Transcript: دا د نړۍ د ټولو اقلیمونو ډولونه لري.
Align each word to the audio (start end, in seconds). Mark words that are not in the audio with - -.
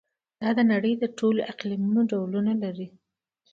دا 0.41 0.49
د 0.57 0.59
نړۍ 0.71 0.93
د 0.99 1.05
ټولو 1.17 1.39
اقلیمونو 1.51 2.01
ډولونه 2.11 2.53
لري. 2.63 2.87